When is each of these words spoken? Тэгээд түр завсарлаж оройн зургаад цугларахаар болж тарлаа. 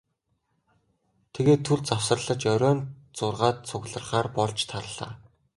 Тэгээд 1.33 1.61
түр 1.67 1.79
завсарлаж 1.89 2.41
оройн 2.53 2.79
зургаад 3.17 3.57
цугларахаар 3.67 4.27
болж 4.37 4.59
тарлаа. 4.71 5.11